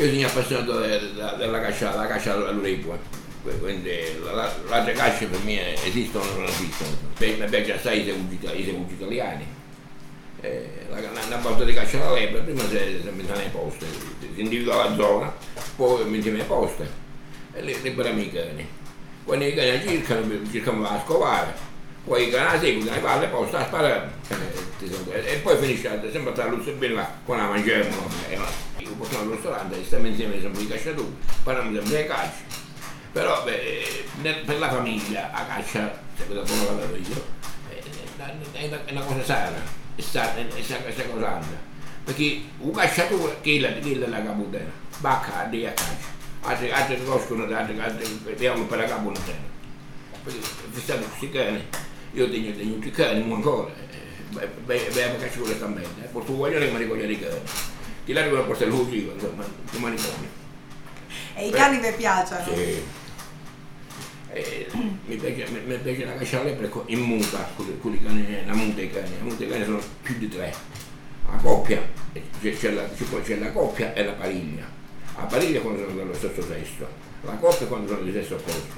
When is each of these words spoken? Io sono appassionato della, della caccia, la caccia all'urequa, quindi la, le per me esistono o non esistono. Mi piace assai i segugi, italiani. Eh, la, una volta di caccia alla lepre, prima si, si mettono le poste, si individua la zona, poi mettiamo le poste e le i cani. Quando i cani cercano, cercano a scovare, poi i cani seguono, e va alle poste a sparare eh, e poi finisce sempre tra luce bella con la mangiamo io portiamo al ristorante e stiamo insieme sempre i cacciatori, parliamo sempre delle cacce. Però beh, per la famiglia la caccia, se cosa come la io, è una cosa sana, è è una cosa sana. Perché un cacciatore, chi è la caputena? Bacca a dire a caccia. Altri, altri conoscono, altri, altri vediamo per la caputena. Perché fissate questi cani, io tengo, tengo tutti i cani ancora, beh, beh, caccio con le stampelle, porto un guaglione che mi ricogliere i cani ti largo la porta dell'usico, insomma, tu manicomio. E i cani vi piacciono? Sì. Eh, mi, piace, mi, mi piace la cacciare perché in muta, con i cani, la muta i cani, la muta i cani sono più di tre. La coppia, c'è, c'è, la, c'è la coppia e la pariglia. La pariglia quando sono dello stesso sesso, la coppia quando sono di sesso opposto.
Io 0.00 0.12
sono 0.12 0.26
appassionato 0.28 0.78
della, 0.78 1.32
della 1.32 1.60
caccia, 1.60 1.92
la 1.92 2.06
caccia 2.06 2.32
all'urequa, 2.32 2.96
quindi 3.58 3.90
la, 4.22 4.48
le 4.84 4.92
per 5.26 5.40
me 5.42 5.74
esistono 5.84 6.24
o 6.24 6.34
non 6.36 6.44
esistono. 6.44 6.90
Mi 7.18 7.48
piace 7.48 7.72
assai 7.72 8.02
i 8.02 8.04
segugi, 8.04 8.38
italiani. 8.92 9.44
Eh, 10.40 10.86
la, 10.88 10.98
una 11.26 11.36
volta 11.38 11.64
di 11.64 11.72
caccia 11.72 12.00
alla 12.00 12.14
lepre, 12.14 12.42
prima 12.42 12.60
si, 12.68 13.00
si 13.02 13.10
mettono 13.10 13.40
le 13.40 13.48
poste, 13.50 13.86
si 14.20 14.40
individua 14.40 14.84
la 14.84 14.94
zona, 14.94 15.34
poi 15.74 16.04
mettiamo 16.04 16.36
le 16.36 16.44
poste 16.44 16.88
e 17.54 17.62
le 17.62 17.72
i 17.72 18.32
cani. 18.32 18.68
Quando 19.24 19.44
i 19.46 19.52
cani 19.52 19.82
cercano, 19.82 20.50
cercano 20.52 20.86
a 20.86 21.02
scovare, 21.04 21.54
poi 22.08 22.26
i 22.26 22.30
cani 22.30 22.58
seguono, 22.58 22.96
e 22.96 23.00
va 23.00 23.12
alle 23.12 23.26
poste 23.26 23.56
a 23.56 23.66
sparare 23.66 24.10
eh, 24.30 25.32
e 25.32 25.36
poi 25.36 25.56
finisce 25.58 26.00
sempre 26.10 26.32
tra 26.32 26.46
luce 26.46 26.72
bella 26.72 27.08
con 27.24 27.36
la 27.36 27.46
mangiamo 27.46 28.56
io 28.78 28.92
portiamo 28.92 29.24
al 29.24 29.30
ristorante 29.30 29.80
e 29.80 29.84
stiamo 29.84 30.06
insieme 30.06 30.40
sempre 30.40 30.62
i 30.62 30.68
cacciatori, 30.68 31.16
parliamo 31.42 31.72
sempre 31.74 31.90
delle 31.90 32.06
cacce. 32.06 32.56
Però 33.12 33.44
beh, 33.44 34.04
per 34.44 34.58
la 34.58 34.68
famiglia 34.68 35.30
la 35.32 35.46
caccia, 35.46 36.00
se 36.16 36.26
cosa 36.26 36.40
come 36.40 36.80
la 36.80 36.96
io, 36.96 37.24
è 38.52 38.92
una 38.92 39.00
cosa 39.02 39.24
sana, 39.24 39.56
è 39.94 40.02
è 40.02 41.02
una 41.02 41.12
cosa 41.12 41.26
sana. 41.26 41.66
Perché 42.04 42.42
un 42.58 42.72
cacciatore, 42.72 43.38
chi 43.42 43.62
è 43.62 43.96
la 43.96 44.22
caputena? 44.22 44.70
Bacca 44.98 45.40
a 45.40 45.44
dire 45.44 45.68
a 45.68 45.72
caccia. 45.72 46.16
Altri, 46.40 46.70
altri 46.70 47.04
conoscono, 47.04 47.42
altri, 47.44 47.78
altri 47.78 48.20
vediamo 48.24 48.64
per 48.64 48.78
la 48.78 48.84
caputena. 48.84 49.56
Perché 50.22 50.40
fissate 50.70 51.02
questi 51.02 51.30
cani, 51.30 51.66
io 52.12 52.30
tengo, 52.30 52.56
tengo 52.56 52.74
tutti 52.74 52.88
i 52.88 52.90
cani 52.90 53.32
ancora, 53.32 53.72
beh, 54.30 54.48
beh, 54.64 55.16
caccio 55.18 55.40
con 55.40 55.48
le 55.48 55.54
stampelle, 55.54 56.08
porto 56.12 56.32
un 56.32 56.38
guaglione 56.38 56.66
che 56.66 56.72
mi 56.72 56.78
ricogliere 56.78 57.12
i 57.12 57.20
cani 57.20 57.40
ti 58.08 58.14
largo 58.14 58.36
la 58.36 58.42
porta 58.44 58.64
dell'usico, 58.64 59.12
insomma, 59.12 59.44
tu 59.70 59.78
manicomio. 59.80 60.30
E 61.34 61.48
i 61.48 61.50
cani 61.50 61.78
vi 61.78 61.92
piacciono? 61.94 62.42
Sì. 62.42 62.82
Eh, 64.32 64.66
mi, 64.72 65.16
piace, 65.16 65.46
mi, 65.50 65.60
mi 65.66 65.76
piace 65.76 66.06
la 66.06 66.14
cacciare 66.14 66.52
perché 66.52 66.80
in 66.86 67.00
muta, 67.00 67.46
con 67.54 67.92
i 67.92 68.02
cani, 68.02 68.46
la 68.46 68.54
muta 68.54 68.80
i 68.80 68.90
cani, 68.90 69.10
la 69.18 69.24
muta 69.24 69.44
i 69.44 69.48
cani 69.48 69.64
sono 69.64 69.80
più 70.00 70.16
di 70.16 70.26
tre. 70.30 70.54
La 71.30 71.36
coppia, 71.36 71.86
c'è, 72.40 72.56
c'è, 72.56 72.70
la, 72.70 72.88
c'è 72.88 73.36
la 73.36 73.52
coppia 73.52 73.92
e 73.92 74.02
la 74.02 74.12
pariglia. 74.12 74.64
La 75.14 75.24
pariglia 75.24 75.60
quando 75.60 75.82
sono 75.82 75.94
dello 75.94 76.14
stesso 76.14 76.40
sesso, 76.40 76.88
la 77.20 77.32
coppia 77.32 77.66
quando 77.66 77.88
sono 77.88 78.00
di 78.00 78.12
sesso 78.12 78.36
opposto. 78.36 78.76